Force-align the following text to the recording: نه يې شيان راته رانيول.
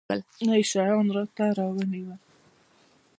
نه 0.45 0.53
يې 0.59 0.63
شيان 0.71 1.07
راته 1.15 1.43
رانيول. 1.57 2.19